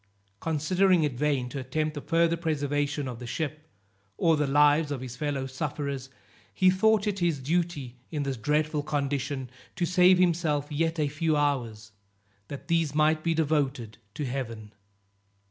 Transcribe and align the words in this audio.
Considering 0.39 1.03
it 1.03 1.13
vain 1.13 1.47
to 1.47 1.59
attempt 1.59 1.93
the 1.93 2.01
further 2.01 2.35
preservation 2.35 3.07
of 3.07 3.19
the 3.19 3.27
ship, 3.27 3.67
or 4.17 4.35
the 4.35 4.47
lives 4.47 4.89
of 4.89 5.01
his 5.01 5.15
fellow 5.15 5.45
sufferers, 5.45 6.09
he 6.51 6.71
thought 6.71 7.05
it 7.05 7.19
his 7.19 7.37
duty, 7.37 7.99
in 8.09 8.23
this 8.23 8.35
dreadful 8.35 8.81
condition, 8.81 9.47
to 9.75 9.85
save 9.85 10.17
himself 10.17 10.71
yet 10.71 10.99
a 10.99 11.07
few 11.07 11.37
hours, 11.37 11.91
that 12.47 12.67
these 12.67 12.95
might 12.95 13.23
be 13.23 13.35
devoted 13.35 13.99
to 14.15 14.25
Heaven. 14.25 14.73